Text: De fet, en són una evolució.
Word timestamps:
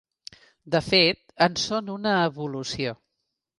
De 0.75 0.81
fet, 0.85 1.19
en 1.47 1.61
són 1.65 1.93
una 1.99 2.17
evolució. 2.33 2.99